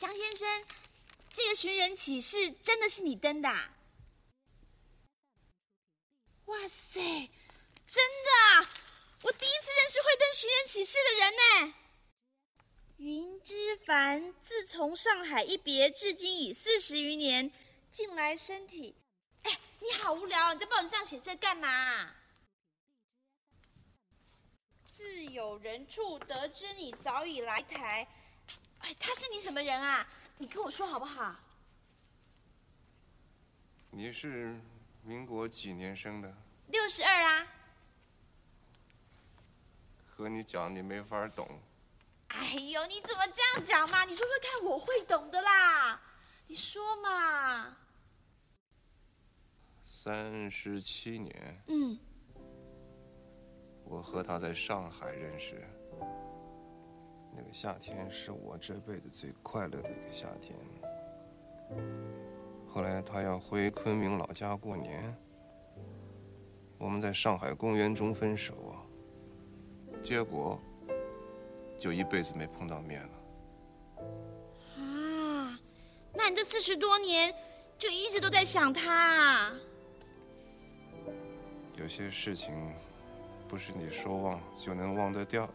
[0.00, 0.64] 江先生，
[1.28, 3.50] 这个寻人启事真的是你登的？
[3.50, 3.76] 啊
[6.46, 6.98] 哇塞，
[7.84, 8.70] 真的啊！
[9.24, 11.74] 我第一次认识会登寻人启事的人呢。
[12.96, 17.52] 云之凡自从上海一别至今已四十余年，
[17.90, 18.96] 近来身体……
[19.42, 22.14] 哎，你好无聊，你在报纸上写这干嘛？
[24.86, 28.08] 自有人处得知你早已来台。
[28.90, 30.04] 哎，他是你什么人啊？
[30.36, 31.32] 你跟我说好不好？
[33.90, 34.60] 你是
[35.04, 36.34] 民国几年生的？
[36.66, 37.46] 六十二啊。
[40.04, 41.48] 和你讲，你没法懂。
[42.28, 44.04] 哎呦，你怎么这样讲嘛？
[44.04, 46.00] 你说说看，我会懂的啦。
[46.48, 47.76] 你说嘛。
[49.84, 51.62] 三十七年。
[51.68, 51.96] 嗯。
[53.84, 55.64] 我和他在上海认识。
[57.36, 60.56] 那个夏天是我这辈子最快乐的一个夏天。
[62.68, 65.16] 后来他要回昆明老家过年，
[66.78, 68.82] 我们在上海公园中分手啊。
[70.02, 70.60] 结果。
[71.78, 73.08] 就一辈子没碰到面了。
[74.76, 75.58] 啊，
[76.12, 77.34] 那你这四十多年
[77.78, 79.54] 就一直都在想他啊？
[81.78, 82.54] 有些事情
[83.48, 85.54] 不是你说忘就能忘得掉的。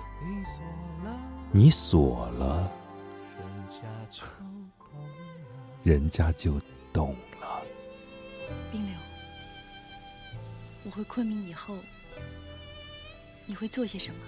[1.53, 2.71] 你锁了，
[5.83, 6.57] 人家就
[6.93, 7.61] 懂了。
[8.71, 8.95] 冰流。
[10.85, 11.75] 我回昆明以后，
[13.45, 14.19] 你会做些什么？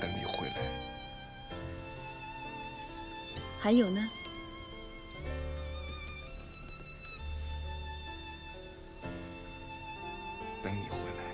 [0.00, 0.56] 等你回来。
[3.60, 4.00] 还有呢？
[10.62, 11.33] 等你回来。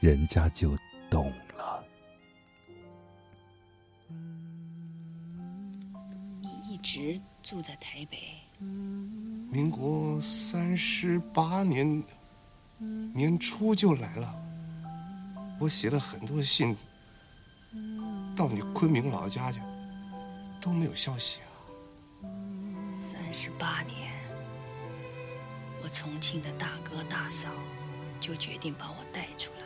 [0.00, 0.76] 人家就
[1.10, 1.84] 懂了。
[6.40, 6.76] 你一。
[6.78, 8.18] 直住在台北。
[8.58, 12.02] 民国三十八年
[13.12, 14.34] 年初就来了。
[15.60, 16.74] 我写了很多信
[18.34, 19.60] 到你昆明老家去，
[20.62, 21.46] 都没有消息啊。
[22.90, 24.12] 三十八年，
[25.82, 27.50] 我重庆的大哥大嫂
[28.18, 29.57] 就决定把我带出来。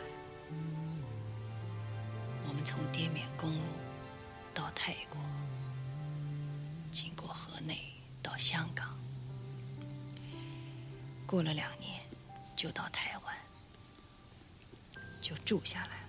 [2.63, 3.61] 从滇缅公路
[4.53, 5.19] 到泰国。
[6.91, 8.97] 经过河内到香港，
[11.25, 11.99] 过了两年
[12.55, 13.35] 就到台湾，
[15.19, 16.02] 就住下来。